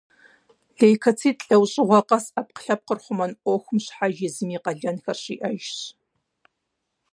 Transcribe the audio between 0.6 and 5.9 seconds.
Лейкоцит лӏэужьыгъуэ къэс ӏэпкълъэпкъыр хъумэн ӏуэхум щхьэж езым и къалэнхэр щиӏэжщ.